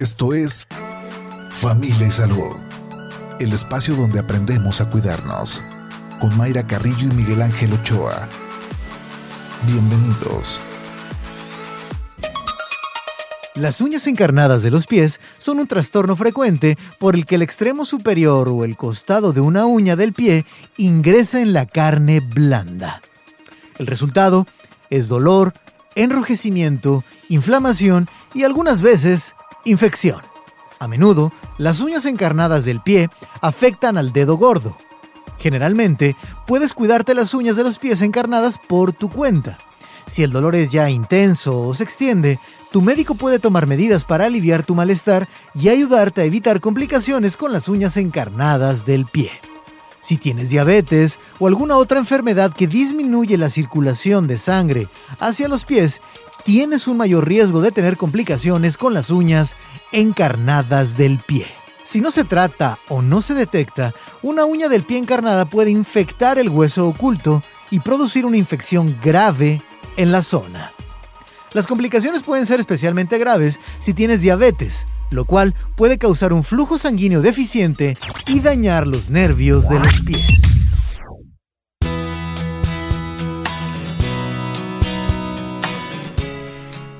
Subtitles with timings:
[0.00, 0.66] Esto es
[1.50, 2.56] Familia y Salud,
[3.38, 5.62] el espacio donde aprendemos a cuidarnos,
[6.22, 8.26] con Mayra Carrillo y Miguel Ángel Ochoa.
[9.66, 10.58] Bienvenidos.
[13.56, 17.84] Las uñas encarnadas de los pies son un trastorno frecuente por el que el extremo
[17.84, 20.46] superior o el costado de una uña del pie
[20.78, 23.02] ingresa en la carne blanda.
[23.76, 24.46] El resultado
[24.88, 25.52] es dolor,
[25.94, 29.34] enrojecimiento, inflamación y algunas veces
[29.64, 30.20] infección.
[30.78, 33.10] A menudo, las uñas encarnadas del pie
[33.40, 34.76] afectan al dedo gordo.
[35.38, 39.58] Generalmente, puedes cuidarte las uñas de los pies encarnadas por tu cuenta.
[40.06, 42.38] Si el dolor es ya intenso o se extiende,
[42.72, 47.52] tu médico puede tomar medidas para aliviar tu malestar y ayudarte a evitar complicaciones con
[47.52, 49.30] las uñas encarnadas del pie.
[50.00, 54.88] Si tienes diabetes o alguna otra enfermedad que disminuye la circulación de sangre
[55.18, 56.00] hacia los pies,
[56.44, 59.56] tienes un mayor riesgo de tener complicaciones con las uñas
[59.92, 61.46] encarnadas del pie.
[61.82, 66.38] Si no se trata o no se detecta, una uña del pie encarnada puede infectar
[66.38, 69.62] el hueso oculto y producir una infección grave
[69.96, 70.72] en la zona.
[71.52, 76.78] Las complicaciones pueden ser especialmente graves si tienes diabetes, lo cual puede causar un flujo
[76.78, 80.49] sanguíneo deficiente y dañar los nervios de los pies.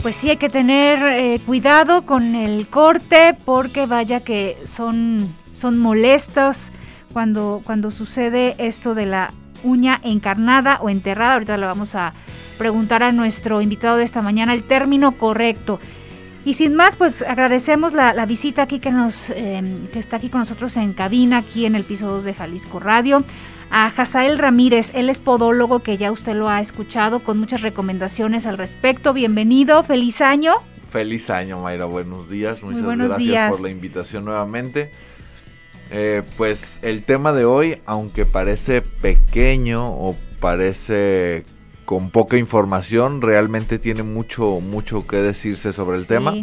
[0.02, 5.78] Pues sí, hay que tener eh, cuidado con el corte porque vaya que son, son
[5.78, 6.72] molestos
[7.12, 11.34] cuando, cuando sucede esto de la uña encarnada o enterrada.
[11.34, 12.14] Ahorita le vamos a
[12.56, 15.80] preguntar a nuestro invitado de esta mañana el término correcto.
[16.46, 20.40] Y sin más, pues agradecemos la, visita aquí que nos em, que está aquí con
[20.40, 23.22] nosotros en cabina, aquí en el piso 2 de Jalisco Radio
[23.70, 24.90] a Hazael Ramírez.
[24.94, 29.12] Él es podólogo que ya usted lo ha escuchado con muchas recomendaciones al respecto.
[29.12, 30.54] Bienvenido, feliz año.
[30.90, 31.84] Feliz año, Mayra.
[31.84, 32.62] Buenos días.
[32.62, 34.90] Muchas gracias por la invitación nuevamente.
[35.90, 41.44] Eh, pues el tema de hoy, aunque parece pequeño o parece
[41.84, 46.34] con poca información, realmente tiene mucho, mucho que decirse sobre el tema.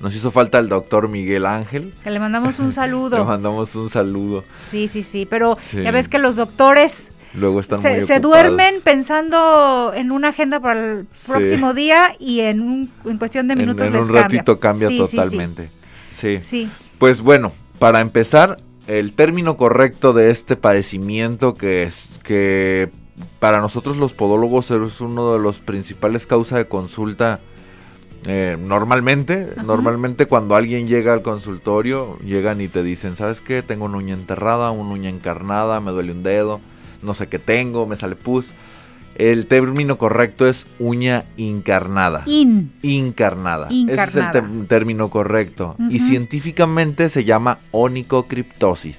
[0.00, 1.94] Nos hizo falta el doctor Miguel Ángel.
[2.04, 3.18] Que le mandamos un saludo.
[3.18, 4.44] le mandamos un saludo.
[4.70, 8.80] Sí, sí, sí, pero ya ves que los doctores Luego están se, muy se duermen
[8.82, 13.86] pensando en una agenda para el próximo día y en, un, en cuestión de minutos
[13.86, 15.68] en, en un ratito cambia totalmente.
[16.12, 16.68] Sí, sí.
[16.98, 22.90] Pues bueno, para empezar, el término correcto de este padecimiento que es que
[23.38, 27.40] para nosotros los podólogos es uno de los principales causas de consulta
[28.24, 33.62] eh, normalmente, normalmente cuando alguien llega al consultorio, llegan y te dicen, ¿sabes qué?
[33.62, 36.60] Tengo una uña enterrada, una uña encarnada, me duele un dedo,
[37.02, 38.52] no sé qué tengo, me sale pus.
[39.16, 42.24] El término correcto es uña encarnada.
[42.26, 42.72] In.
[42.82, 43.68] Incarnada.
[43.68, 45.74] Ese es el término correcto.
[45.88, 48.98] Y científicamente se llama onicocriptosis.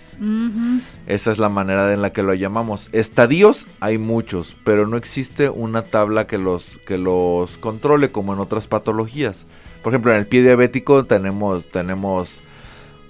[1.07, 2.89] Esa es la manera en la que lo llamamos.
[2.91, 8.39] Estadios hay muchos, pero no existe una tabla que los, que los controle como en
[8.39, 9.45] otras patologías.
[9.83, 12.29] Por ejemplo, en el pie diabético tenemos, tenemos,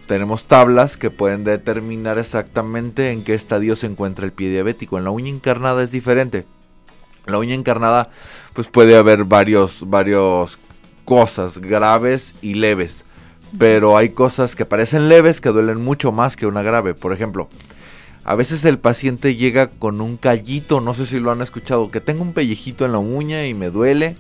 [0.06, 4.98] tenemos tablas que pueden determinar exactamente en qué estadio se encuentra el pie diabético.
[4.98, 6.46] En la uña encarnada es diferente
[7.28, 8.10] la uña encarnada,
[8.54, 10.58] pues puede haber varios, varios
[11.06, 13.04] cosas graves y leves.
[13.58, 16.94] Pero hay cosas que parecen leves que duelen mucho más que una grave.
[16.94, 17.50] Por ejemplo,
[18.28, 22.02] a veces el paciente llega con un callito, no sé si lo han escuchado, que
[22.02, 24.18] tengo un pellejito en la uña y me duele.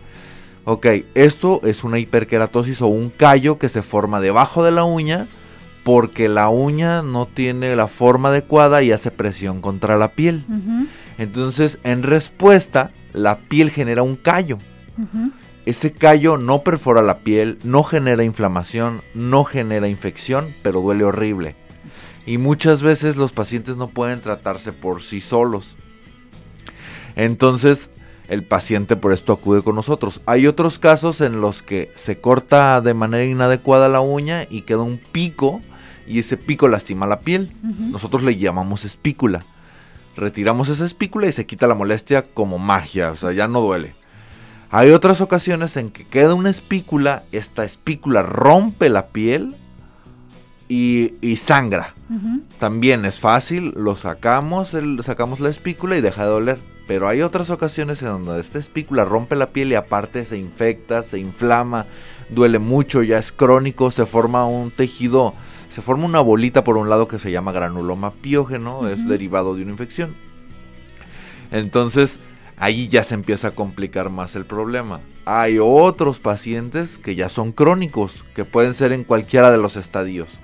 [0.63, 5.27] Ok, esto es una hiperkeratosis o un callo que se forma debajo de la uña
[5.83, 10.45] porque la uña no tiene la forma adecuada y hace presión contra la piel.
[11.17, 14.57] Entonces, en respuesta, la piel genera un callo.
[15.65, 21.57] Ese callo no perfora la piel, no genera inflamación, no genera infección, pero duele horrible.
[22.27, 25.75] Y muchas veces los pacientes no pueden tratarse por sí solos.
[27.15, 27.89] Entonces,
[28.27, 30.21] el paciente por esto acude con nosotros.
[30.27, 34.81] Hay otros casos en los que se corta de manera inadecuada la uña y queda
[34.81, 35.61] un pico
[36.05, 37.51] y ese pico lastima la piel.
[37.63, 39.43] Nosotros le llamamos espícula
[40.17, 43.93] retiramos esa espícula y se quita la molestia como magia, o sea, ya no duele.
[44.69, 49.55] Hay otras ocasiones en que queda una espícula, esta espícula rompe la piel
[50.67, 51.93] y, sangra.
[52.59, 56.57] También es fácil, lo sacamos, sacamos la espícula y deja de doler.
[56.87, 61.03] Pero hay otras ocasiones en donde esta espícula rompe la piel y aparte se infecta,
[61.03, 61.85] se inflama,
[62.29, 65.33] duele mucho, ya es crónico, se forma un tejido
[65.77, 69.61] se forma una bolita por un lado que se llama granuloma piógeno, es derivado de
[69.61, 70.15] una infección.
[71.51, 72.17] Entonces,
[72.57, 75.01] ahí ya se empieza a complicar más el problema.
[75.25, 80.39] Hay otros pacientes que ya son crónicos, que pueden ser en cualquiera de los estadios.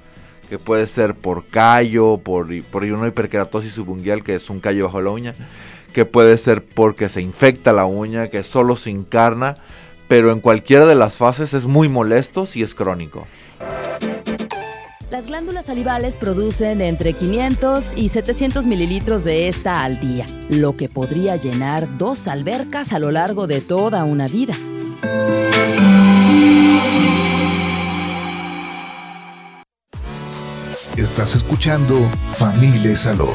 [0.54, 5.02] Que puede ser por callo, por, por una hiperkeratosis subungual, que es un callo bajo
[5.02, 5.34] la uña.
[5.94, 9.58] Que puede ser porque se infecta la uña, que solo se encarna.
[10.08, 13.26] Pero en cualquiera de las fases es muy molesto si es crónico.
[15.10, 20.88] Las glándulas salivales producen entre 500 y 700 mililitros de esta al día, lo que
[20.88, 24.54] podría llenar dos albercas a lo largo de toda una vida.
[31.24, 31.96] Estás escuchando
[32.36, 33.30] Familia y Salud.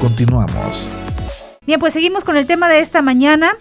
[0.00, 0.84] Continuamos.
[1.64, 3.56] Bien, pues seguimos con el tema de esta mañana,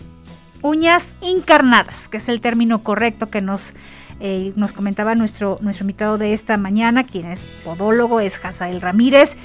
[0.63, 3.75] uñas encarnadas, que es el término correcto que nos
[4.19, 9.35] eh, nos comentaba nuestro, nuestro invitado de esta mañana, quien es podólogo, es Hazael Ramírez.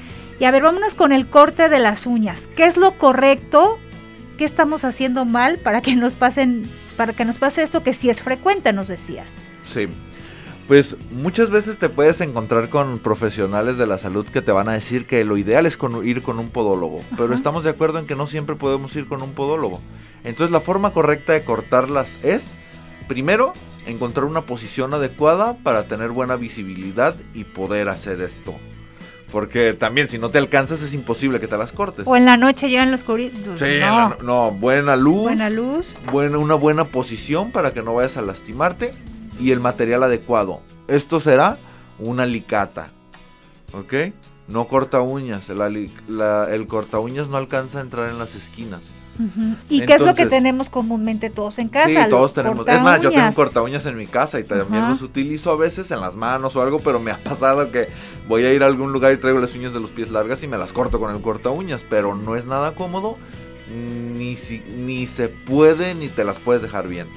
[0.40, 2.48] Y a ver, vámonos con el corte de las uñas.
[2.56, 3.78] ¿Qué es lo correcto?
[4.38, 6.66] ¿Qué estamos haciendo mal para que nos pasen,
[6.96, 9.28] para que nos pase esto que sí es frecuente, nos decías?
[9.66, 9.86] Sí.
[10.72, 14.72] Pues muchas veces te puedes encontrar con profesionales de la salud que te van a
[14.72, 18.14] decir que lo ideal es ir con un podólogo, pero estamos de acuerdo en que
[18.14, 19.82] no siempre podemos ir con un podólogo.
[20.24, 22.54] Entonces la forma correcta de cortarlas es,
[23.06, 23.52] primero,
[23.84, 28.54] encontrar una posición adecuada para tener buena visibilidad y poder hacer esto.
[29.30, 32.06] Porque también si no te alcanzas es imposible que te las cortes.
[32.06, 33.60] O en la noche llegan los curitos.
[33.60, 34.16] Sí, no.
[34.22, 34.50] no.
[34.52, 35.24] buena luz.
[35.24, 35.94] Buena luz.
[36.10, 38.94] Buena, una buena posición para que no vayas a lastimarte.
[39.42, 40.60] Y el material adecuado.
[40.88, 41.58] Esto será
[41.98, 42.90] una alicata.
[43.72, 43.94] ¿Ok?
[44.48, 45.48] No corta uñas.
[45.50, 48.82] el corta uñas no alcanza a entrar en las esquinas.
[49.68, 52.04] ¿Y qué es lo que tenemos comúnmente todos en casa?
[52.04, 52.66] Sí, todos tenemos.
[52.66, 55.56] Es más, yo tengo un corta uñas en mi casa y también los utilizo a
[55.56, 57.88] veces en las manos o algo, pero me ha pasado que
[58.26, 60.48] voy a ir a algún lugar y traigo las uñas de los pies largas y
[60.48, 63.16] me las corto con el corta uñas, pero no es nada cómodo,
[63.70, 64.36] ni,
[64.78, 67.08] ni se puede ni te las puedes dejar bien.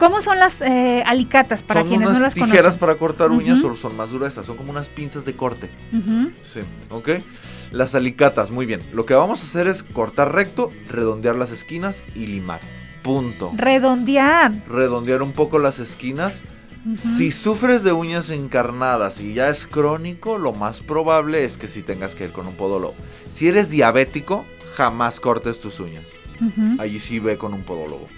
[0.00, 2.52] ¿Cómo son las eh, alicatas para quienes no las conocen?
[2.52, 5.68] tijeras para cortar uñas, solo son más gruesas, son como unas pinzas de corte.
[5.92, 7.10] Sí, ¿ok?
[7.70, 8.80] Las alicatas, muy bien.
[8.94, 12.60] Lo que vamos a hacer es cortar recto, redondear las esquinas y limar.
[13.02, 13.52] Punto.
[13.54, 14.52] Redondear.
[14.66, 16.42] Redondear un poco las esquinas.
[16.96, 21.82] Si sufres de uñas encarnadas y ya es crónico, lo más probable es que si
[21.82, 22.94] tengas que ir con un podólogo.
[23.30, 26.06] Si eres diabético, jamás cortes tus uñas.
[26.78, 28.08] Allí sí ve con un podólogo.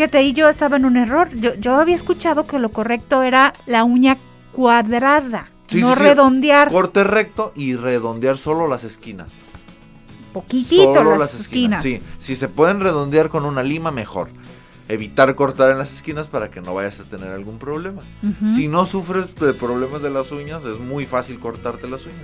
[0.00, 1.28] Fíjate, ahí yo estaba en un error.
[1.34, 4.16] Yo, yo había escuchado que lo correcto era la uña
[4.50, 6.70] cuadrada no redondear.
[6.70, 9.28] Corte recto y redondear solo las esquinas.
[10.32, 11.82] Poquitito las, esquinas.
[11.82, 14.30] Sí, si se pueden redondear con una lima, mejor.
[14.88, 18.00] Evitar cortar en las esquinas para que no vayas a tener algún problema.
[18.56, 22.16] Si no sufres de problemas de las uñas, es muy fácil cortarte las uñas.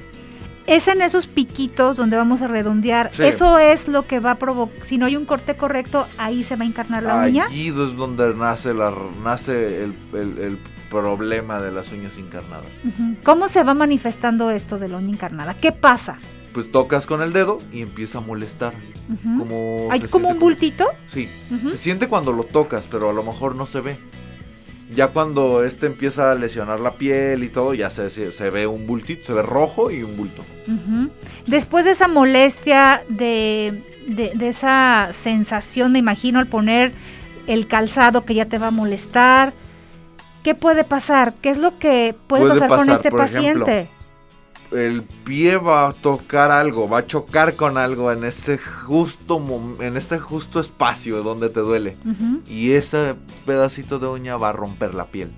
[0.67, 3.11] Es en esos piquitos donde vamos a redondear.
[3.19, 4.85] Eso es lo que va a provocar.
[4.87, 7.47] Si no hay un corte correcto, ahí se va a encarnar la uña.
[7.47, 8.93] Ahí es donde nace, la,
[9.23, 10.59] nace el, el
[10.91, 12.71] problema de las uñas encarnadas.
[13.23, 15.55] ¿Cómo se va manifestando esto de la uña encarnada?
[15.55, 16.19] ¿Qué pasa?
[16.53, 18.73] Pues tocas con el dedo y empieza a molestar.
[19.39, 20.85] como ¿Hay como un bultito?
[21.07, 21.29] Sí,
[21.71, 23.99] se siente cuando lo tocas, pero a lo mejor no se ve.
[24.93, 28.87] Ya cuando este empieza a lesionar la piel y todo, ya se, se, ve un
[28.87, 30.45] bultito, se ve rojo y un bulto.
[31.47, 36.93] Después de esa molestia, de, de, de esa sensación, me imagino, al poner
[37.47, 39.53] el calzado que ya te va a molestar,
[40.47, 41.35] ¿Qué puede pasar?
[41.43, 43.89] ¿Qué es lo que puede, pasar, con este paciente?
[44.73, 49.43] El pie va a tocar algo, va a chocar con algo en ese justo
[49.81, 51.97] en este justo espacio donde te duele
[52.49, 55.31] y ese pedacito de uña va a romper la piel.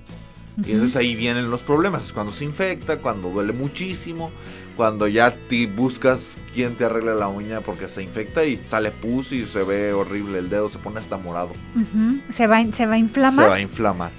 [0.66, 4.32] Y entonces ahí vienen los problemas, es cuando se infecta, cuando duele muchísimo,
[4.76, 9.30] cuando ya te buscas quién te arregle la uña porque se infecta y sale pus
[9.32, 11.50] y se ve horrible, el dedo se pone hasta morado.
[12.34, 13.44] ¿Se, va, ¿Se va a inflamar?
[13.44, 14.10] Se va a inflamar.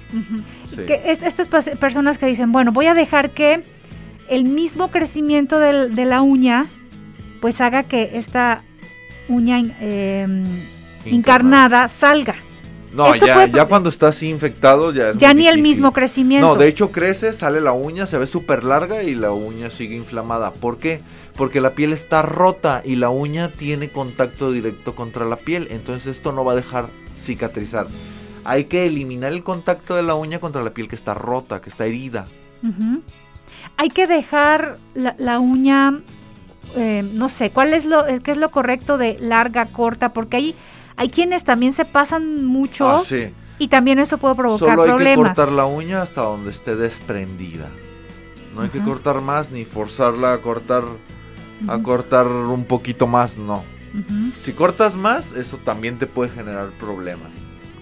[0.88, 3.62] estas personas que dicen, bueno, voy a dejar que
[4.30, 6.66] el mismo crecimiento de la uña
[7.40, 8.62] pues haga que esta
[9.28, 9.58] uña
[11.04, 12.36] encarnada salga.
[12.92, 16.44] No, ya, ya cuando está así infectado ya Ya ni el mismo crecimiento.
[16.44, 19.94] No, de hecho crece, sale la uña, se ve súper larga y la uña sigue
[19.94, 20.50] inflamada.
[20.50, 21.00] ¿Por qué?
[21.36, 25.68] Porque la piel está rota y la uña tiene contacto directo contra la piel.
[25.70, 27.86] Entonces esto no va a dejar cicatrizar.
[28.44, 31.70] Hay que eliminar el contacto de la uña contra la piel que está rota, que
[31.70, 32.26] está herida.
[33.76, 36.00] Hay que dejar la, uña,
[36.76, 40.12] eh, no sé, ¿cuál es lo, qué es lo correcto de larga, corta?
[40.12, 40.54] Porque hay
[41.00, 43.02] hay quienes también se pasan mucho ah,
[43.58, 44.98] y también eso puede provocar problemas.
[44.98, 47.70] Solo hay que cortar la uña hasta donde esté desprendida.
[48.54, 50.84] No hay que cortar más ni forzarla a cortar
[51.68, 53.64] a cortar un poquito más, no.
[54.42, 57.30] Si cortas más, eso también te puede generar problemas.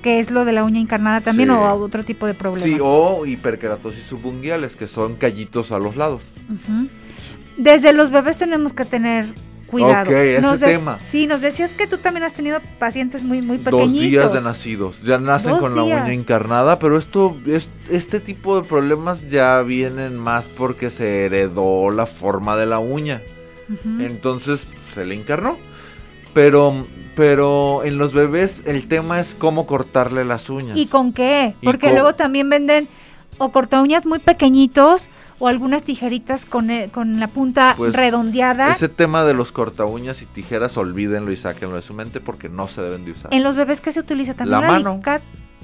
[0.09, 2.65] ¿Qué es lo de la uña encarnada también o otro tipo de problemas?
[2.65, 6.23] Sí, o hiperkeratosis subunguales, que son callitos a los lados.
[7.59, 9.35] Desde los bebés tenemos que tener
[9.67, 10.11] cuidado.
[10.11, 10.99] Ok, ese tema.
[11.11, 13.93] Sí, nos decías que tú también has tenido pacientes muy, muy pequeñitos.
[13.93, 18.59] Dos días de nacidos, ya nacen con la uña encarnada, pero esto, es, este tipo
[18.59, 23.21] de problemas ya vienen más porque se heredó la forma de la uña.
[24.01, 25.59] Entonces se le encarnó.
[26.39, 30.79] Pero, pero en los bebés el tema es cómo cortarle las uñas.
[30.79, 31.57] ¿Y con qué?
[31.65, 32.87] Porque luego también venden
[33.39, 35.09] o corta uñas muy pequeñitos
[35.41, 38.71] o algunas tijeritas con, eh, con la punta pues, redondeada.
[38.71, 42.49] Ese tema de los corta uñas y tijeras, olvídenlo y sáquenlo de su mente porque
[42.49, 43.35] no se deben de usar.
[43.35, 44.61] ¿En los bebés qué se utiliza también?
[44.61, 45.01] La, mano.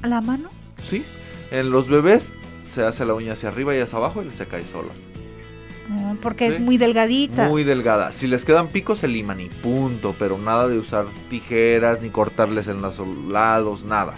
[0.03, 0.49] ¿La mano?
[0.83, 1.05] Sí,
[1.53, 4.65] en los bebés se hace la uña hacia arriba y hacia abajo y se cae
[4.65, 4.91] sola.
[6.23, 7.49] Porque es muy delgadita.
[7.49, 8.13] Muy delgada.
[8.13, 12.69] Si les quedan picos se liman y punto, pero nada de usar tijeras ni cortarles
[12.69, 14.17] en los lados, nada.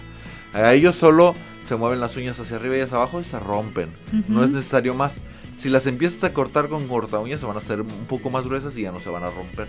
[0.53, 1.35] A ellos solo
[1.67, 3.89] se mueven las uñas hacia arriba y hacia abajo y se rompen.
[4.27, 5.19] No es necesario más.
[5.57, 8.45] Si las empiezas a cortar con corta uñas se van a hacer un poco más
[8.45, 9.67] gruesas y ya no se van a romper.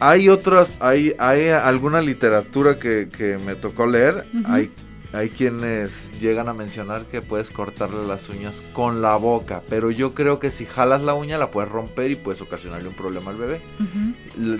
[0.00, 4.26] Hay otras, hay, hay alguna literatura que, me tocó leer.
[4.44, 4.70] Hay
[5.14, 10.14] hay quienes llegan a mencionar que puedes cortarle las uñas con la boca, pero yo
[10.14, 13.36] creo que si jalas la uña la puedes romper y puedes ocasionarle un problema al
[13.36, 13.60] bebé.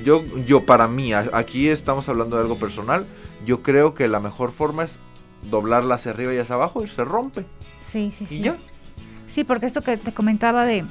[0.04, 3.04] Yo, yo para mí, aquí estamos hablando de algo personal,
[3.44, 4.96] yo creo que la mejor forma es
[5.50, 7.44] doblarla hacia arriba y hacia abajo y se rompe.
[7.90, 8.36] Sí, sí, sí.
[8.36, 8.56] Y ya.
[9.28, 10.84] Sí, porque esto que te comentaba de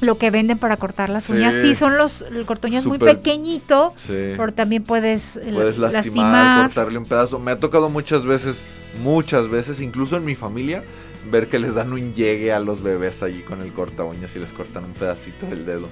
[0.00, 4.32] lo que venden para cortar las uñas, sí, son los el cortoñas muy pequeñito, sí.
[4.36, 7.38] pero también puedes, eh, puedes lastimar, cortarle un pedazo.
[7.38, 8.60] Me ha tocado muchas veces,
[9.02, 10.84] muchas veces, incluso en mi familia,
[11.30, 14.38] ver que les dan un llegue a los bebés allí con el corta uñas y
[14.38, 15.88] les cortan un pedacito del dedo.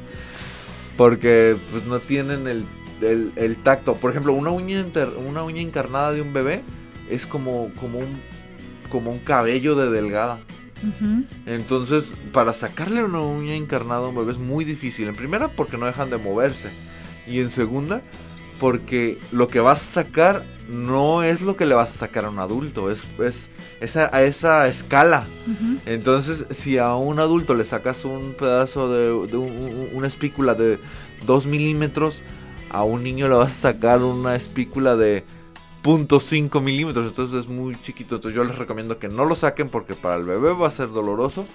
[0.96, 2.66] Porque pues no tienen el,
[3.00, 3.94] el, tacto.
[3.96, 4.84] Por ejemplo, una uña,
[5.26, 6.62] una uña encarnada de un bebé
[7.10, 8.20] es como, como, un,
[8.90, 10.40] como un cabello de delgada.
[11.46, 15.08] Entonces, para sacarle una uña encarnada a un bebé es muy difícil.
[15.08, 16.70] En primera, porque no dejan de moverse.
[17.26, 18.02] Y en segunda,
[18.60, 22.30] porque lo que vas a sacar no es lo que le vas a sacar a
[22.30, 23.02] un adulto, es,
[23.80, 25.26] es, a, esa escala.
[25.86, 30.78] Entonces, si a un adulto le sacas un pedazo de, una espícula de
[31.26, 32.22] 2 milímetros,
[32.70, 35.24] a un niño le vas a sacar una espícula de
[35.84, 38.16] 0.5 milímetros, entonces es muy chiquito.
[38.16, 40.90] Entonces yo les recomiendo que no lo saquen porque para el bebé va a ser
[40.90, 41.46] doloroso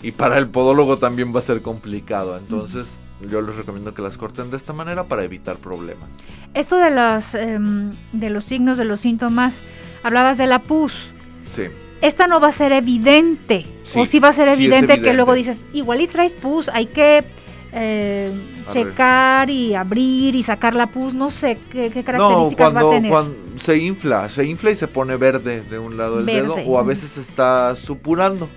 [0.00, 2.38] y para el podólogo también va a ser complicado.
[2.38, 2.86] Entonces
[3.20, 6.08] yo les recomiendo que las corten de esta manera para evitar problemas.
[6.54, 9.58] Esto de, las, em, de los signos, de los síntomas,
[10.02, 11.10] hablabas de la pus.
[11.54, 11.64] Sí.
[12.00, 13.66] Esta no va a ser evidente.
[13.94, 17.24] o sí va a ser evidente, que luego dices, igual y traes pus, hay que
[17.72, 18.32] eh,
[18.72, 23.10] checar y abrir y sacar la pus, no sé qué, características va a tener.
[23.10, 26.78] Cuando se infla, se infla y se pone verde de un lado del dedo o
[26.78, 28.48] a veces está supurando.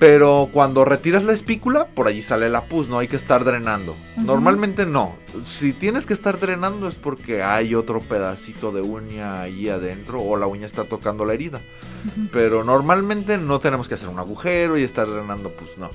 [0.00, 3.94] Pero cuando retiras la espícula, por allí sale la pus, no hay que estar drenando.
[4.16, 5.14] Normalmente no.
[5.44, 10.38] Si tienes que estar drenando es porque hay otro pedacito de uña ahí adentro o
[10.38, 11.60] la uña está tocando la herida.
[12.32, 15.90] Pero normalmente no tenemos que hacer un agujero y estar drenando, pues no.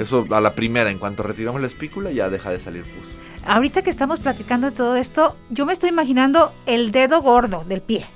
[0.00, 3.44] Eso a la primera, en cuanto retiramos la espícula ya deja de salir pus.
[3.44, 7.82] Ahorita que estamos platicando de todo esto, yo me estoy imaginando el dedo gordo del
[7.82, 8.06] pie.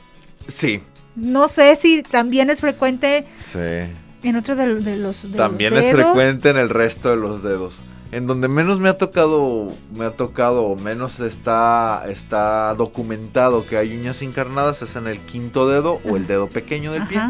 [0.48, 0.80] Sí.
[1.16, 3.92] No sé si también es frecuente sí.
[4.22, 7.78] En otro de, los También es frecuente en el resto de los dedos.
[8.12, 13.96] En donde menos me ha tocado, me ha tocado, menos está, está documentado que hay
[13.96, 17.20] uñas encarnadas es en el quinto dedo o el dedo pequeño del pie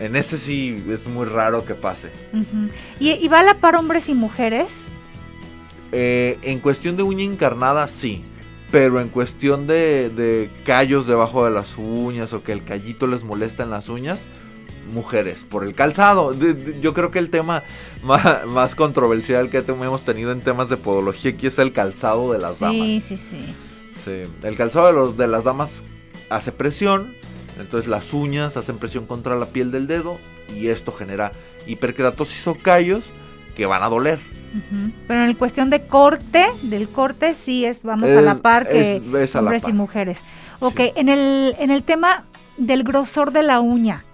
[0.00, 2.10] en ese sí es muy raro que pase.
[2.98, 4.68] ¿Y, va a la par hombres y mujeres?
[5.92, 8.24] Eh, en cuestión de uña encarnada, sí.
[8.70, 13.62] Pero en cuestión de, callos debajo de las uñas o que el callito les molesta
[13.62, 14.20] en las uñas,
[14.92, 16.32] mujeres, por el calzado.
[16.80, 17.62] yo creo que el tema
[18.02, 22.58] más, controversial que hemos tenido en temas de podología aquí es el calzado de las
[22.58, 22.86] damas.
[22.86, 24.22] Sí, sí, sí.
[24.42, 25.82] El calzado de, los, de las damas
[26.30, 27.14] hace presión,
[27.58, 30.18] entonces las uñas hacen presión contra la piel del dedo
[30.54, 31.32] y esto genera
[31.66, 33.12] hiperkeratosis o callos
[33.54, 34.20] que van a doler.
[35.06, 39.00] Pero en cuestión de corte, del corte sí es, vamos a la par que
[39.34, 40.20] hombres y mujeres.
[40.58, 42.24] Ok, en, el, en el tema
[42.56, 44.04] del grosor de la uña.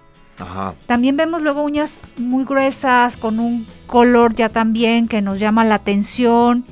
[0.85, 5.75] También vemos luego uñas muy gruesas, con un color ya también que nos llama la
[5.75, 6.65] atención.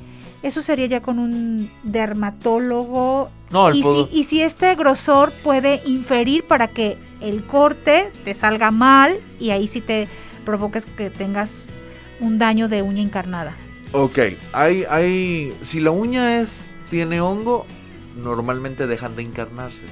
[0.43, 3.31] Eso sería ya con un dermatólogo
[4.12, 9.67] y, si, este grosor puede inferir para que el corte te salga mal y ahí
[9.67, 10.07] sí te
[10.43, 11.62] provoques que tengas
[12.19, 13.55] un daño de uña encarnada.
[13.91, 14.19] Ok,
[14.51, 17.65] hay, hay, si la uña es tiene hongo,
[18.15, 19.86] normalmente dejan de encarnarse.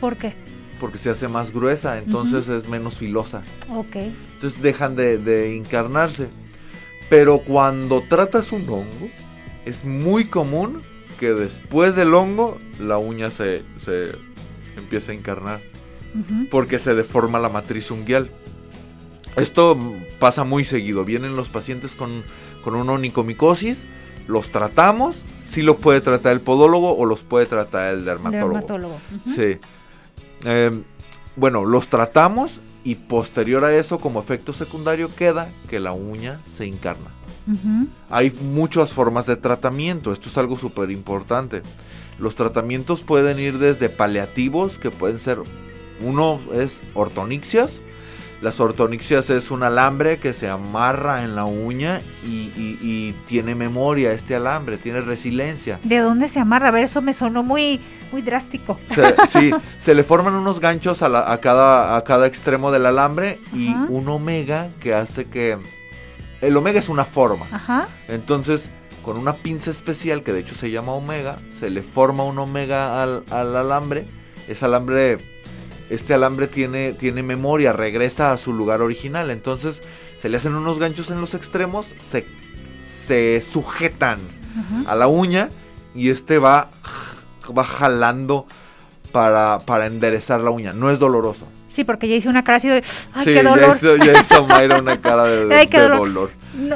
[0.00, 0.34] ¿Por qué?
[0.80, 3.42] Porque se hace más gruesa, entonces es menos filosa.
[3.70, 3.96] Ok.
[3.96, 6.28] Entonces dejan de, de encarnarse.
[7.10, 9.08] Pero cuando tratas un hongo,
[9.64, 10.82] es muy común
[11.18, 14.10] que después del hongo la uña se, se
[14.76, 15.60] empieza a encarnar.
[16.50, 18.30] Porque se deforma la matriz unguial.
[19.36, 19.78] Esto
[20.18, 21.04] pasa muy seguido.
[21.04, 22.24] Vienen los pacientes con,
[22.64, 23.84] con una onicomicosis,
[24.26, 28.52] los tratamos, sí lo puede tratar el podólogo o los puede tratar el dermatólogo.
[28.54, 29.00] dermatólogo.
[29.34, 29.58] Sí.
[30.44, 30.82] Em,
[31.36, 36.64] bueno, los tratamos y posterior a eso, como efecto secundario, queda que la uña se
[36.64, 37.10] encarna.
[38.10, 41.62] Hay muchas formas de tratamiento, esto es algo súper importante.
[42.18, 45.38] Los tratamientos pueden ir desde paliativos, que pueden ser,
[46.00, 47.80] uno es ortonixias,
[48.40, 54.34] las ortonixias es un alambre que se amarra en la uña y, tiene memoria este
[54.34, 55.80] alambre, tiene resiliencia.
[55.82, 56.68] ¿De dónde se amarra?
[56.68, 57.80] A ver, eso me sonó muy,
[58.12, 58.78] muy drástico.
[59.28, 64.08] sí, se le forman unos ganchos a, cada, a cada extremo del alambre y un
[64.08, 65.58] omega que hace que...
[66.40, 67.46] El omega es una forma.
[67.50, 67.88] Ajá.
[68.06, 68.68] Entonces,
[69.02, 73.02] con una pinza especial que de hecho se llama omega, se le forma un omega
[73.02, 74.06] al, al alambre.
[74.46, 75.18] Ese alambre
[75.90, 79.30] este alambre tiene, tiene memoria, regresa a su lugar original.
[79.30, 79.80] Entonces
[80.20, 82.26] se le hacen unos ganchos en los extremos, se,
[82.82, 84.18] se sujetan
[84.86, 85.50] a la uña
[85.94, 86.70] y este va,
[87.52, 88.46] va jalando
[89.12, 90.72] para, para enderezar la uña.
[90.72, 91.46] No es doloroso.
[91.78, 92.82] Sí, porque ya hice una cara así de,
[93.14, 93.78] ay, qué dolor.
[94.04, 96.32] Ya hizo, Mayra una cara de, dolor.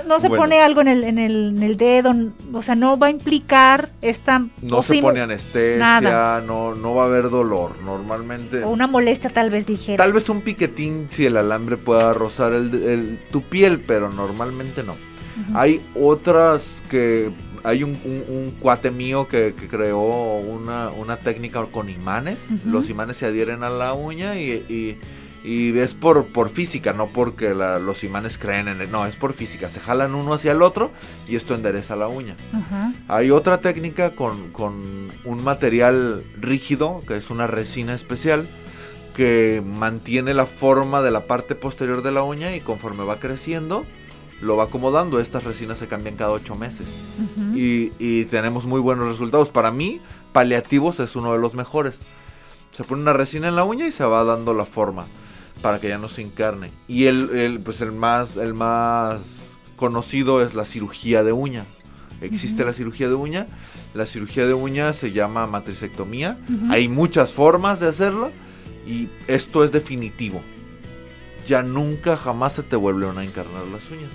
[0.06, 2.14] No, se pone algo en el, en, el, dedo,
[2.52, 4.46] o sea, no va a implicar esta...
[4.60, 8.62] No se pone anestesia, no, no va a haber dolor, normalmente...
[8.62, 9.96] O una molestia tal vez ligera.
[9.96, 14.94] Tal vez un piquetín si el alambre pueda rozar el, tu piel, pero normalmente no.
[15.52, 17.32] Hay otras que
[17.64, 22.48] hay un, cuate mío que, creó una, técnica con imanes.
[22.64, 24.98] Los imanes se adhieren a la uña y,
[25.44, 28.90] es por, por física, no porque los imanes creen en él.
[28.90, 29.68] No, es por física.
[29.68, 30.90] Se jalan uno hacia el otro
[31.28, 32.36] y esto endereza la uña.
[33.08, 38.46] Hay otra técnica con, con un material rígido, que es una resina especial
[39.14, 43.84] que mantiene la forma de la parte posterior de la uña y conforme va creciendo
[44.42, 45.20] lo va acomodando.
[45.20, 46.86] Estas resinas se cambian cada ocho meses
[47.54, 49.48] y, tenemos muy buenos resultados.
[49.50, 50.00] Para mí,
[50.32, 51.96] paliativos es uno de los mejores.
[52.72, 55.06] Se pone una resina en la uña y se va dando la forma
[55.60, 56.70] para que ya no se encarne.
[56.88, 59.20] Y el, pues el más, el más
[59.76, 61.64] conocido es la cirugía de uña.
[62.20, 63.46] Existe la cirugía de uña.
[63.94, 66.38] La cirugía de uña se llama matricectomía.
[66.70, 68.30] Hay muchas formas de hacerlo
[68.86, 70.42] y esto es definitivo.
[71.46, 74.10] Ya nunca jamás se te vuelven a encarnar las uñas.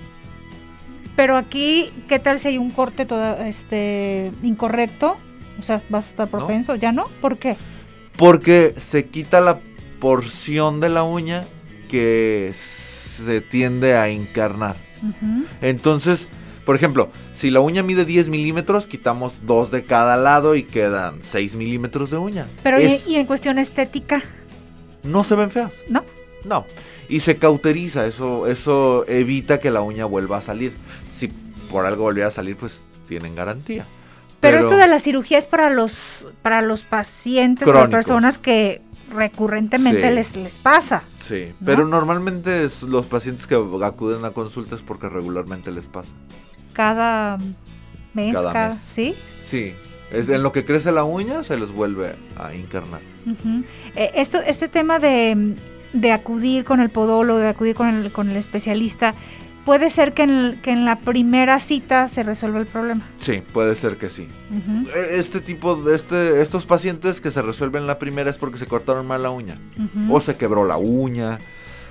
[1.18, 5.18] Pero aquí, ¿qué tal si hay un corte todo, este, incorrecto?
[5.60, 7.06] O sea, vas a estar propenso, ¿ya no?
[7.22, 7.58] ¿Por qué?
[8.16, 9.60] Porque se quita la
[10.00, 11.44] porción de la uña
[11.90, 14.76] que se tiende a encarnar.
[15.60, 16.28] Entonces,
[16.66, 21.24] por ejemplo, si la uña mide 10 milímetros, quitamos dos de cada lado y quedan
[21.24, 22.46] 6 milímetros de uña.
[22.62, 24.22] Pero ¿y en cuestión estética?
[25.02, 25.74] No se ven feas.
[25.90, 26.06] No.
[26.46, 26.66] No.
[27.10, 30.74] Y se cauteriza, eso, eso evita que la uña vuelva a salir
[31.70, 33.86] por algo volviera a salir, pues tienen garantía.
[34.40, 38.82] Pero, esto de la cirugía es para los, para los pacientes, para personas que
[39.14, 41.04] recurrentemente les, les pasa.
[41.22, 46.12] Sí, pero normalmente los pacientes que acuden a consultas porque regularmente les pasa.
[46.74, 47.38] Cada
[48.14, 49.16] mes, cada, ¿sí?
[49.46, 49.74] Sí,
[50.12, 53.02] es, en lo que crece la uña se les vuelve a encarnar.
[53.96, 55.56] Eh, esto, este tema de,
[55.94, 59.14] de, acudir con el podólogo, de acudir con el, con el especialista,
[59.68, 63.06] puede ser que en, la primera cita se resuelva el problema.
[63.18, 64.30] Sí, puede ser que sí.
[64.96, 68.66] E, este tipo de este, estos pacientes que se resuelven la primera es porque se
[68.66, 69.60] cortaron mal la uña.
[70.10, 71.40] O se quebró la uña.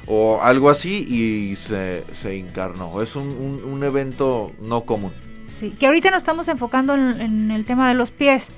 [0.07, 3.03] O algo así y se, se encarnó.
[3.03, 5.13] Es un, evento no común.
[5.61, 8.49] Sí, que ahorita nos estamos enfocando en, el tema de los pies.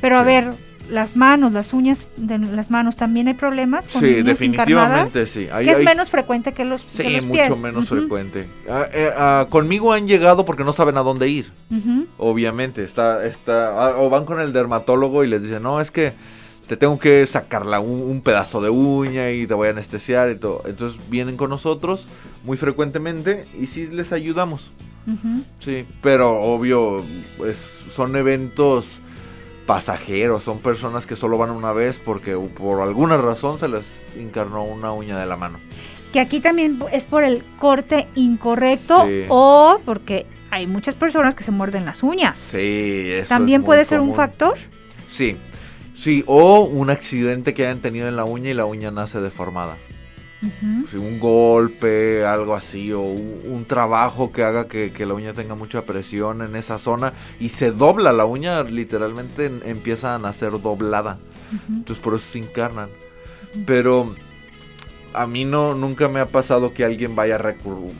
[0.00, 0.54] Pero a ver,
[0.90, 5.46] las manos, las uñas de las manos, ¿también hay problemas con Sí, definitivamente sí.
[5.46, 8.46] que es menos frecuente que los, sí, mucho menos frecuente.
[8.68, 11.50] Ah, eh, ah, conmigo han llegado porque no saben a dónde ir.
[12.18, 16.12] Obviamente, está, está, ah, o van con el dermatólogo y les dicen, no, es que
[16.66, 20.62] te tengo que sacar un, pedazo de uña y te voy a anestesiar y todo.
[20.66, 22.06] Entonces vienen con nosotros
[22.44, 24.70] muy frecuentemente y sí les ayudamos.
[25.58, 27.02] Sí, pero obvio,
[27.36, 28.86] pues son eventos
[29.66, 33.84] pasajeros, son personas que solo van una vez porque por alguna razón se les
[34.16, 35.58] encarnó una uña de la mano.
[36.12, 41.50] Que aquí también es por el corte incorrecto o porque hay muchas personas que se
[41.50, 42.38] muerden las uñas.
[42.38, 44.58] Sí, eso ¿También puede ser un factor?
[45.10, 45.38] Sí,
[45.94, 49.78] sí, o un accidente que hayan tenido en la uña y la uña nace deformada.
[50.94, 56.42] Un golpe, algo así, o un, trabajo que haga que, la uña tenga mucha presión
[56.42, 61.18] en esa zona y se dobla la uña, literalmente empieza a nacer doblada.
[61.68, 62.88] Entonces por eso se encarnan.
[63.66, 64.14] Pero
[65.12, 67.38] a mí no, nunca me ha pasado que alguien vaya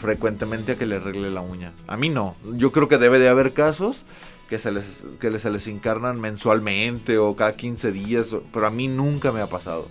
[0.01, 1.73] frecuentemente a que le arregle la uña.
[1.87, 2.37] A mí no.
[2.55, 4.03] Yo creo que debe de haber casos
[4.53, 4.85] que se les,
[5.19, 9.47] que se les encarnan mensualmente o cada 15 días, pero a mí nunca me ha
[9.47, 9.89] pasado.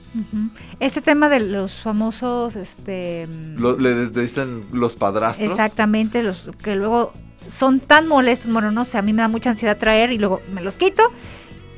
[0.80, 3.28] Este tema de los famosos, este...
[3.58, 5.50] le dicen los padrastros.
[5.50, 7.12] Exactamente, los que luego
[7.50, 10.41] son tan molestos, bueno, no sé, a mí me da mucha ansiedad traer y luego
[10.54, 11.12] me los quito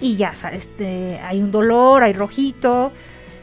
[0.01, 2.91] y ya, este, hay un dolor, hay rojito,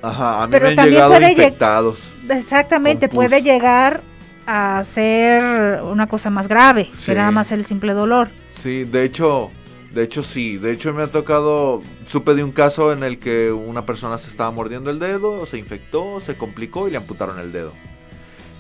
[0.02, 1.98] Ajá, a mí me han llegado infectados.
[2.28, 4.02] Exactamente, puede llegar
[4.46, 8.28] a ser una cosa más grave, que nada más el simple dolor.
[8.52, 9.50] Sí, de hecho,
[9.92, 13.52] de hecho sí, de hecho me ha tocado, supe de un caso en el que
[13.52, 17.52] una persona se estaba mordiendo el dedo, se infectó, se complicó y le amputaron el
[17.52, 17.72] dedo.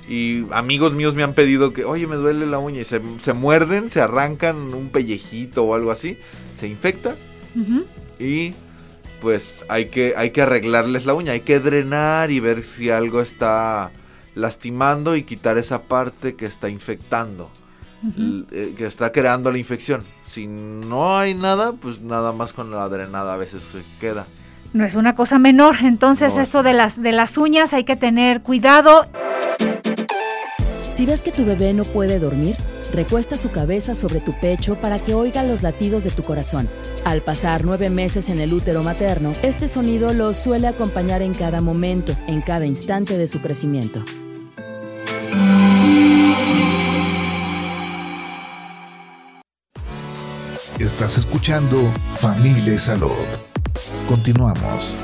[0.08, 3.32] Y amigos míos me han pedido que, oye, me duele la uña y se, se
[3.32, 6.18] muerden, se arrancan un pellejito o algo así,
[6.56, 7.14] se infecta
[8.18, 8.54] y
[9.20, 13.20] pues hay que, hay que arreglarles la uña, hay que drenar y ver si algo
[13.20, 13.90] está
[14.40, 17.50] lastimando y quitar esa parte que está infectando,
[18.50, 20.02] eh, que está creando la infección.
[20.26, 24.26] Si no hay nada, pues nada más con la drenada a veces se queda.
[24.72, 28.40] No es una cosa menor, entonces esto de las, de las uñas hay que tener
[28.42, 29.06] cuidado.
[30.80, 32.56] Si ves que tu bebé no puede dormir,
[32.92, 36.68] recuesta su cabeza sobre tu pecho para que oiga los latidos de tu corazón.
[37.04, 41.60] Al pasar nueve meses en el útero materno, este sonido lo suele acompañar en cada
[41.60, 44.04] momento, en cada instante de su crecimiento.
[50.80, 51.76] Estás escuchando
[52.20, 53.10] Familia Salud.
[54.08, 54.94] Continuamos.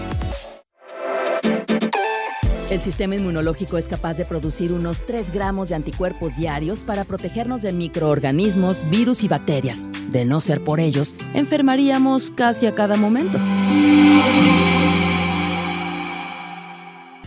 [2.70, 7.60] El sistema inmunológico es capaz de producir unos 3 gramos de anticuerpos diarios para protegernos
[7.60, 9.84] de microorganismos, virus y bacterias.
[10.10, 13.38] De no ser por ellos, enfermaríamos casi a cada momento.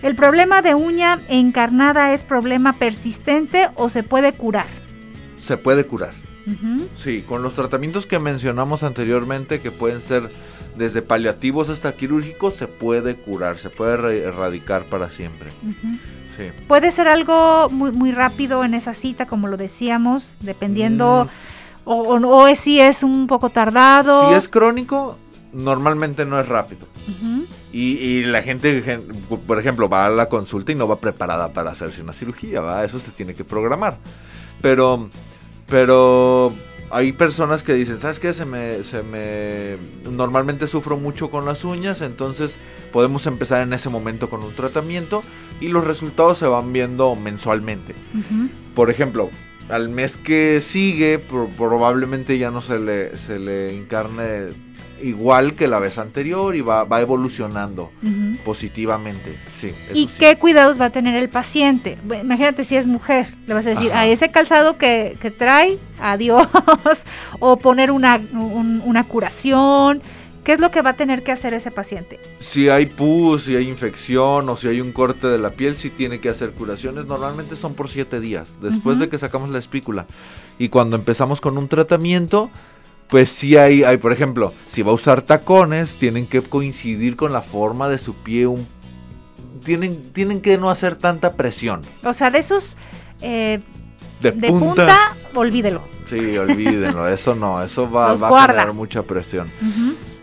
[0.01, 4.65] ¿El problema de uña encarnada es problema persistente o se puede curar?
[5.37, 6.28] Se puede curar.
[6.95, 10.29] Sí, con los tratamientos que mencionamos anteriormente, que pueden ser
[10.75, 15.49] desde paliativos hasta quirúrgicos, se puede curar, se puede erradicar para siempre.
[16.67, 21.89] Puede ser algo muy, muy rápido en esa cita, como lo decíamos, dependiendo, mm.
[21.89, 24.29] o, o, si es un poco tardado.
[24.29, 25.17] Si es crónico,
[25.51, 26.87] normalmente no es rápido.
[27.73, 29.01] y, y, la gente,
[29.45, 32.85] por ejemplo, va a la consulta y no va preparada para hacerse una cirugía, ¿va?
[32.85, 33.97] Eso se tiene que programar.
[34.61, 35.09] Pero
[35.69, 36.53] pero
[36.91, 38.33] hay personas que dicen, ¿sabes qué?
[38.33, 39.77] Se me, se me...
[40.09, 42.57] Normalmente sufro mucho con las uñas, entonces
[42.91, 45.23] podemos empezar en ese momento con un tratamiento
[45.61, 47.93] y los resultados se van viendo mensualmente.
[48.75, 49.29] Por ejemplo,
[49.69, 54.47] al mes que sigue probablemente ya no se le, se le encarne
[55.01, 57.91] igual que la vez anterior y va, va evolucionando
[58.43, 59.37] positivamente.
[59.59, 61.97] Sí, ¿Y qué cuidados va a tener el paciente?
[62.03, 66.47] Imagínate si es mujer, le vas a decir, a ese calzado que, que trae, adiós,
[67.39, 70.01] o poner una, una curación.
[70.43, 72.19] ¿Qué es lo que va a tener que hacer ese paciente?
[72.39, 75.89] Si hay pus, si hay infección o si hay un corte de la piel, si
[75.89, 77.05] tiene que hacer curaciones.
[77.05, 80.07] Normalmente son por siete días, después de que sacamos la espícula.
[80.57, 82.49] Y cuando empezamos con un tratamiento,
[83.09, 87.33] pues sí hay, hay, por ejemplo, si va a usar tacones, tienen que coincidir con
[87.33, 88.47] la forma de su pie,
[89.63, 91.81] tienen, tienen que no hacer tanta presión.
[92.03, 92.77] O sea, de esos
[93.21, 93.59] eh,
[94.21, 95.81] de, punta, olvídelo.
[96.07, 99.47] Sí, olvídenlo, eso no, eso va, va a generar mucha presión.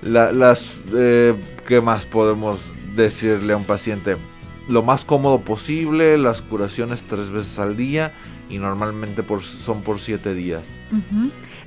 [0.03, 1.35] las, eh,
[1.67, 2.61] ¿qué más podemos
[2.95, 4.17] decirle a un paciente?
[4.69, 8.13] Lo más cómodo posible, las curaciones tres veces al día
[8.49, 10.63] y normalmente por, son por siete días.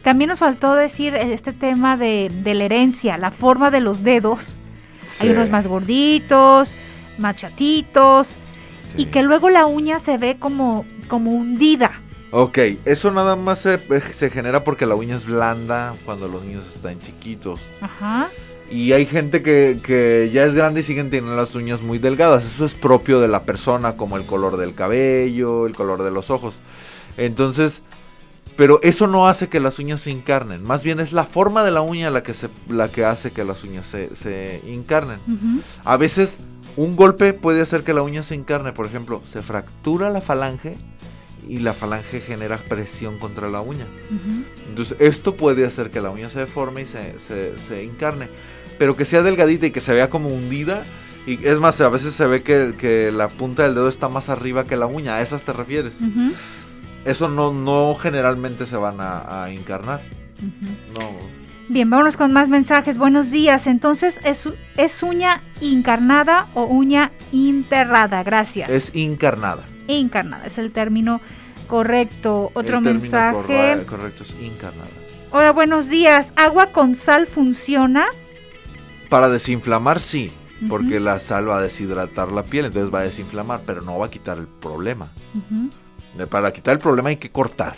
[0.01, 4.57] También nos faltó decir este tema de, la herencia, la forma de los dedos.
[5.19, 6.75] Hay unos más gorditos,
[7.17, 8.35] más chatitos,
[8.95, 12.01] y que luego la uña se ve como, como hundida.
[12.31, 13.79] Ok, eso nada más se,
[14.13, 17.59] se, genera porque la uña es blanda cuando los niños están chiquitos.
[17.81, 18.29] Ajá.
[18.71, 22.45] Y hay gente que, que, ya es grande y siguen teniendo las uñas muy delgadas.
[22.45, 26.29] Eso es propio de la persona, como el color del cabello, el color de los
[26.29, 26.55] ojos.
[27.17, 27.81] Entonces,
[28.55, 30.63] pero eso no hace que las uñas se encarnen.
[30.63, 33.43] Más bien es la forma de la uña la que, se, la que hace que
[33.43, 35.19] las uñas se, se encarnen.
[35.85, 36.37] A veces
[36.75, 38.73] un golpe puede hacer que la uña se encarne.
[38.73, 40.75] Por ejemplo, se fractura la falange
[41.47, 43.87] y la falange genera presión contra la uña.
[44.67, 48.29] Entonces esto puede hacer que la uña se deforme y se, se, encarne.
[48.79, 50.83] Pero que sea delgadita y que se vea como hundida.
[51.27, 54.63] Y es más, a veces se ve que, la punta del dedo está más arriba
[54.63, 55.17] que la uña.
[55.17, 55.93] ¿A esas te refieres?
[57.05, 60.01] Eso no, no generalmente se van a, encarnar.
[60.93, 61.39] No
[61.69, 62.97] Bien, vámonos con más mensajes.
[62.97, 63.67] Buenos días.
[63.67, 68.23] Entonces, ¿es, ¿es uña encarnada o uña enterrada?
[68.23, 68.67] Gracias.
[68.69, 69.65] Es encarnada.
[69.87, 71.21] Encarnada, es el término
[71.67, 72.49] correcto.
[72.55, 73.85] Otro mensaje.
[73.85, 74.89] correcto, es encarnada.
[75.29, 76.33] Hola, buenos días.
[76.35, 78.07] ¿Agua con sal funciona?
[79.09, 80.31] Para desinflamar, sí.
[80.67, 84.07] Porque la sal va a deshidratar la piel, entonces va a desinflamar, pero no va
[84.07, 85.07] a quitar el problema.
[86.29, 87.75] Para quitar el problema hay que cortar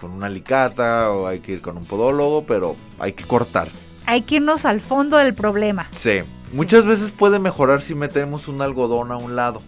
[0.00, 3.68] con una alicata o hay que ir con un podólogo, pero hay que cortar.
[4.04, 5.88] Hay que irnos al fondo del problema.
[5.96, 6.20] Sí.
[6.52, 9.62] Muchas veces puede mejorar si metemos un algodón a un lado.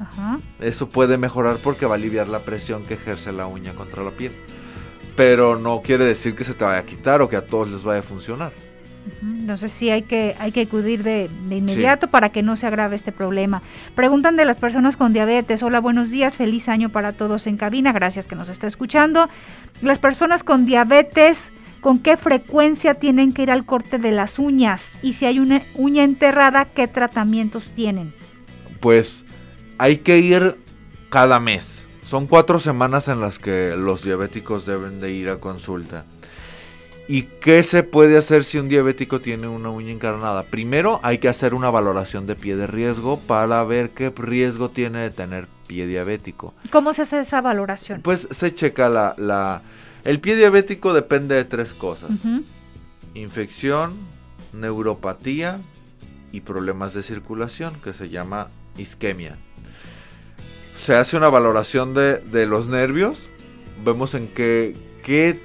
[0.00, 0.40] Ajá.
[0.58, 4.10] Eso puede mejorar porque va a aliviar la presión que ejerce la uña contra la
[4.10, 4.32] piel.
[5.14, 7.84] Pero no quiere decir que se te vaya a quitar o que a todos les
[7.84, 8.52] vaya a funcionar.
[9.22, 13.12] Entonces sí hay que, hay que acudir de, inmediato para que no se agrave este
[13.12, 13.62] problema.
[13.94, 15.62] Preguntan de las personas con diabetes.
[15.62, 17.92] Hola, buenos días, feliz año para todos en cabina.
[17.92, 19.28] Gracias que nos está escuchando.
[19.80, 24.98] Las personas con diabetes, ¿con qué frecuencia tienen que ir al corte de las uñas?
[25.02, 28.14] Y si hay una uña enterrada, ¿qué tratamientos tienen?
[28.80, 29.24] Pues
[29.78, 30.56] hay que ir
[31.10, 31.86] cada mes.
[32.04, 36.04] Son cuatro semanas en las que los diabéticos deben de ir a consulta.
[37.08, 40.44] ¿Y qué se puede hacer si un diabético tiene una uña encarnada?
[40.44, 45.00] Primero hay que hacer una valoración de pie de riesgo para ver qué riesgo tiene
[45.02, 46.54] de tener pie diabético.
[46.70, 48.02] ¿Cómo se hace esa valoración?
[48.02, 49.14] Pues se checa la...
[49.18, 49.62] la
[50.04, 52.10] el pie diabético depende de tres cosas.
[53.14, 53.94] Infección,
[54.52, 55.60] neuropatía
[56.32, 59.36] y problemas de circulación, que se llama isquemia.
[60.74, 63.18] Se hace una valoración de, de los nervios,
[63.84, 65.38] vemos en qué, qué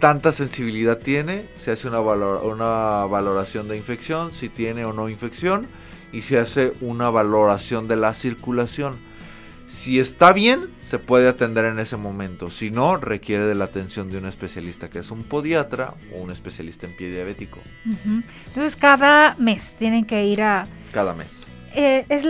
[0.00, 5.66] tanta sensibilidad tiene, se hace una, una valoración de infección, si tiene o no infección,
[6.12, 8.96] y se hace una valoración de la circulación.
[9.68, 12.50] Si está bien, se puede atender en ese momento.
[12.50, 16.32] Si no, requiere de la atención de un especialista, que es un podiatra o un
[16.32, 17.60] especialista en pie diabético.
[18.48, 20.66] Entonces, cada mes tienen que ir a...
[20.92, 21.46] Cada mes.
[21.76, 22.24] Eh, es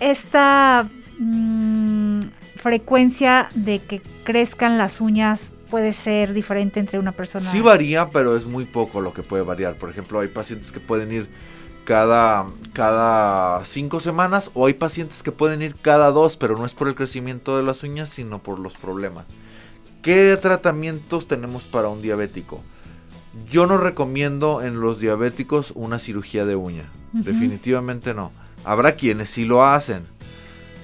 [0.00, 2.20] esta mm,
[2.62, 7.50] frecuencia de que crezcan las uñas puede ser diferente entre una persona.
[7.52, 9.76] Sí varía, pero es muy poco lo que puede variar.
[9.76, 11.28] Por ejemplo, hay pacientes que pueden ir
[11.84, 16.72] cada, cada cinco semanas o hay pacientes que pueden ir cada dos, pero no es
[16.72, 19.26] por el crecimiento de las uñas, sino por los problemas.
[20.02, 22.60] ¿Qué tratamientos tenemos para un diabético?
[23.50, 26.84] Yo no recomiendo en los diabéticos una cirugía de uña.
[27.12, 28.30] Definitivamente no.
[28.64, 30.02] Habrá quienes sí lo hacen.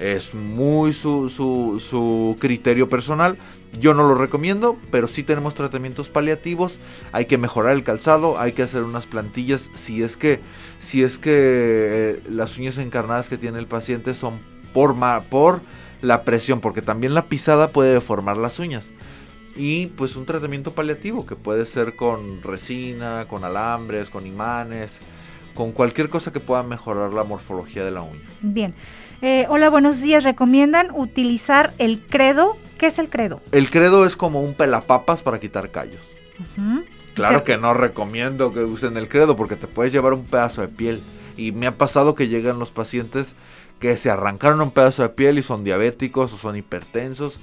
[0.01, 3.37] Es muy su, su, su criterio personal.
[3.81, 6.77] Yo no lo recomiendo, pero sí tenemos tratamientos paliativos.
[7.11, 9.71] Hay que mejorar el calzado, hay que hacer unas plantillas.
[9.75, 10.41] Si es que,
[10.79, 14.39] si es que eh, las uñas encarnadas que tiene el paciente son
[14.75, 14.95] por,
[15.31, 15.61] por
[16.03, 18.85] la presión, porque también la pisada puede deformar las uñas.
[19.57, 24.99] Y pues un tratamiento paliativo que puede ser con resina, con alambres, con imanes,
[25.55, 28.23] con cualquier cosa que pueda mejorar la morfología de la uña.
[28.41, 28.75] Bien.
[29.21, 30.25] Eh, hola, buenos días.
[30.25, 33.41] ¿Recomiendan utilizar el credo ¿Qué es el credo?
[33.53, 36.01] El credo es como un pelapapas para quitar callos.
[37.15, 40.67] Claro que no recomiendo que usen el credo porque te puedes llevar un pedazo de
[40.67, 41.01] piel.
[41.37, 43.37] Y me ha pasado que llegan los pacientes
[43.79, 47.39] que se arrancaron un pedazo de piel y son diabéticos o son hipertensos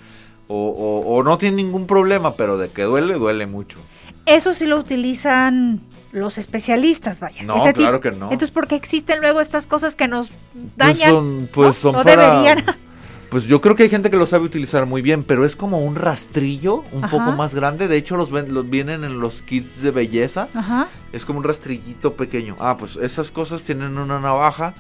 [0.50, 3.78] o, no tienen ningún problema, pero de que duele, duele mucho.
[4.26, 5.80] Eso sí lo utilizan
[6.12, 7.44] los especialistas, vaya.
[7.44, 8.26] No, este claro que no.
[8.26, 11.12] Entonces, ¿por qué existen luego estas cosas que nos pues dañan?
[11.12, 12.44] son, pues son para,
[13.30, 15.80] Pues yo creo que hay gente que lo sabe utilizar muy bien, pero es como
[15.80, 17.88] un rastrillo un poco más grande.
[17.88, 20.50] De hecho, los, los vienen en los kits de belleza.
[20.54, 20.88] Ajá.
[21.12, 22.56] Es como un rastrillito pequeño.
[22.60, 24.74] Ah, pues esas cosas tienen una navaja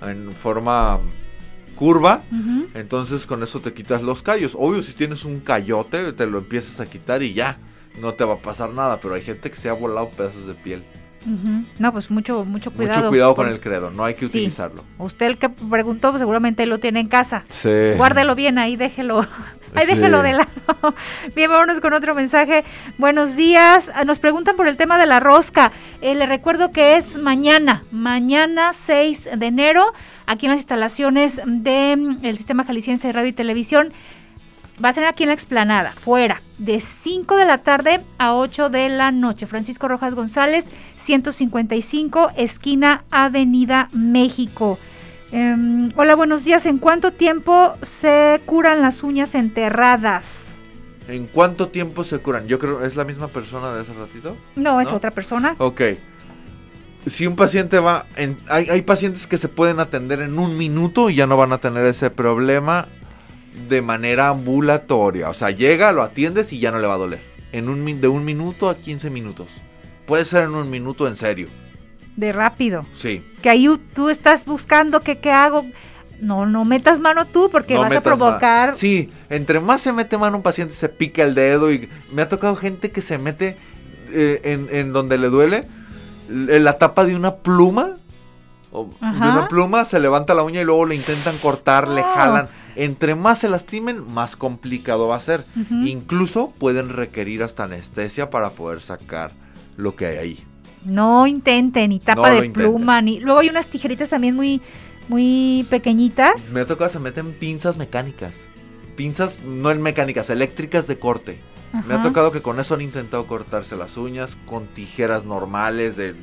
[0.00, 0.98] en forma
[1.76, 2.22] curva.
[2.74, 4.56] Entonces con eso te quitas los callos.
[4.58, 7.58] Obvio, si tienes un cayote, te lo empiezas a quitar y ya.
[8.00, 10.54] No te va a pasar nada, pero hay gente que se ha volado pedazos de
[10.54, 10.82] piel.
[11.78, 12.98] No, pues mucho, mucho cuidado.
[12.98, 14.84] Mucho cuidado con, el credo, no hay que utilizarlo.
[14.98, 17.44] Usted el que preguntó, pues seguramente lo tiene en casa.
[17.50, 17.92] Sí.
[17.96, 19.26] Guárdelo bien, ahí déjelo.
[19.74, 20.50] Ahí déjelo de lado.
[21.34, 22.62] Bien, vámonos con otro mensaje.
[22.98, 23.90] Buenos días.
[23.94, 25.72] Ah, nos preguntan por el tema de la rosca.
[26.02, 29.94] Eh, le recuerdo que es mañana, mañana 6 de enero,
[30.26, 33.94] aquí en las instalaciones del mm, Sistema Jalisciense de Radio y Televisión.
[34.82, 38.68] Va a ser aquí en la explanada, fuera, de 5 de la tarde a 8
[38.68, 39.46] de la noche.
[39.46, 40.66] Francisco Rojas González,
[41.02, 44.78] 155, esquina Avenida México.
[45.32, 46.66] Em, hola, buenos días.
[46.66, 50.58] ¿En cuánto tiempo se curan las uñas enterradas?
[51.08, 52.46] ¿En cuánto tiempo se curan?
[52.46, 54.36] Yo creo, ¿es la misma persona de ese ratito?
[54.56, 55.56] No, es otra persona.
[55.58, 55.82] Ok.
[57.06, 61.10] Si un paciente va, en, hay, hay pacientes que se pueden atender en un minuto
[61.10, 62.86] y ya no van a tener ese problema
[63.68, 65.28] de manera ambulatoria.
[65.30, 67.20] O sea, llega, lo atiendes y ya no le va a doler.
[67.50, 69.48] En un, de un minuto a 15 minutos.
[70.06, 71.48] Puede ser en un minuto en serio.
[72.16, 72.82] De rápido.
[72.92, 73.24] Sí.
[73.40, 75.64] Que ahí tú estás buscando que qué hago.
[76.20, 78.76] No, no metas mano tú porque vas a provocar.
[78.76, 82.28] Sí, entre más se mete mano un paciente se pica el dedo y me ha
[82.28, 83.56] tocado gente que se mete
[84.12, 85.66] eh, en, en donde le duele
[86.32, 87.96] en la tapa de una pluma.
[88.74, 92.14] O de una pluma se levanta la uña y luego le intentan cortar, le oh.
[92.14, 92.48] jalan.
[92.74, 95.44] Entre más se lastimen, más complicado va a ser.
[95.70, 99.30] Incluso pueden requerir hasta anestesia para poder sacar
[99.76, 100.44] lo que hay ahí.
[100.84, 103.20] No intenten, ni tapa de pluma, ni.
[103.20, 104.60] Luego hay unas tijeritas también muy,
[105.08, 106.50] muy pequeñitas.
[106.50, 108.34] Me ha tocado se meten pinzas mecánicas.
[108.96, 111.40] Pinzas, no en mecánicas, eléctricas de corte.
[111.86, 116.14] Me ha tocado que con eso han intentado cortarse las uñas con tijeras normales de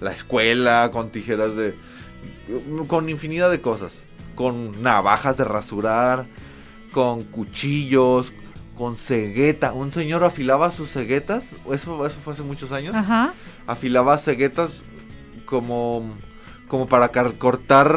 [0.00, 1.74] la escuela, con tijeras de...
[2.86, 4.04] con infinidad de cosas.
[4.34, 6.26] Con navajas de rasurar,
[6.92, 8.32] con cuchillos,
[8.78, 9.72] con cegueta.
[9.72, 12.94] Un señor afilaba sus ceguetas, eso, eso fue hace muchos años.
[13.66, 14.82] Afilaba ceguetas
[15.44, 16.16] como
[16.68, 17.88] como para cortar,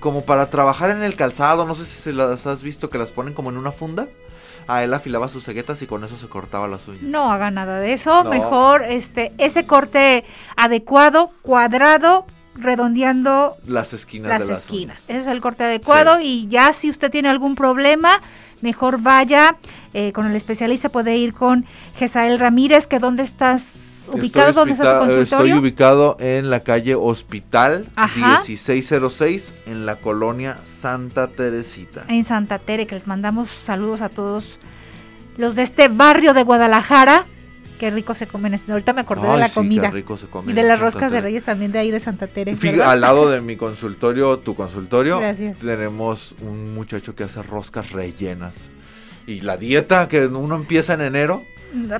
[0.00, 3.32] como para trabajar en el calzado, no sé si las has visto que las ponen
[3.32, 4.06] como en una funda
[4.68, 7.02] a él afilaba sus ceguetas y con eso se cortaba las uñas.
[7.02, 10.24] No haga nada de eso, mejor este ese corte
[10.56, 15.04] adecuado, cuadrado, redondeando las esquinas las esquinas.
[15.08, 18.20] Ese es el corte adecuado y ya si usted tiene algún problema,
[18.62, 19.56] mejor vaya
[19.94, 21.66] eh, con el especialista, puede ir con
[21.96, 23.64] Gesael Ramírez, que dónde estás
[24.12, 25.22] ubicado, ¿dónde está tu consultorio?
[25.22, 32.04] Estoy ubicado en la calle Hospital 1606 en la colonia Santa Teresita.
[32.08, 34.58] En Santa Tere, que les mandamos saludos a todos
[35.36, 37.26] los de este barrio de Guadalajara.
[37.78, 38.54] Qué rico se comen.
[38.54, 39.90] Este, ahorita me acordé de la comida.
[39.90, 42.56] rico se y de las roscas de Reyes también de ahí de Santa Tere.
[42.82, 45.20] al lado de mi consultorio, tu consultorio,
[45.60, 48.54] tenemos un muchacho que hace roscas rellenas.
[49.26, 51.44] Y la dieta que uno empieza en enero,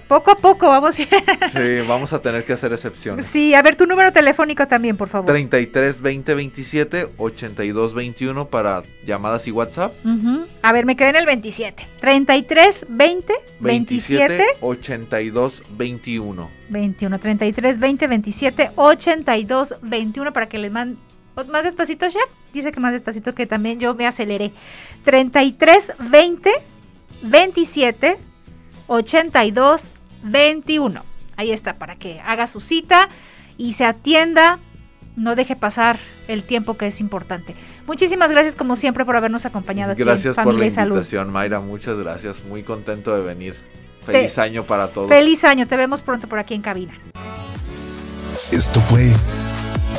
[0.08, 1.04] poco a poco vamos a
[1.52, 3.26] Sí, vamos a tener que hacer excepciones.
[3.26, 5.26] Sí, a ver tu número telefónico también, por favor.
[5.26, 9.92] 33 20 27 82 21 para llamadas y WhatsApp.
[10.62, 11.86] A ver, me quedé en el 27.
[12.00, 16.50] 33 20 27, 82 21.
[16.68, 20.98] 21 33 20 27 82 21 para que les manden
[21.48, 22.22] más despacito, chef.
[22.54, 24.52] Dice que más despacito que también yo me aceleré.
[25.04, 26.50] 33 20
[27.26, 28.18] 27
[28.86, 29.82] 82
[30.22, 31.02] 21.
[31.36, 33.08] Ahí está, para que haga su cita
[33.58, 34.58] y se atienda.
[35.16, 37.54] No deje pasar el tiempo que es importante.
[37.86, 39.94] Muchísimas gracias como siempre por habernos acompañado.
[39.96, 41.60] Gracias por la invitación, Mayra.
[41.60, 42.44] Muchas gracias.
[42.44, 43.56] Muy contento de venir.
[44.04, 45.08] Feliz año para todos.
[45.08, 45.66] Feliz año.
[45.66, 46.92] Te vemos pronto por aquí en cabina.
[48.52, 49.12] Esto fue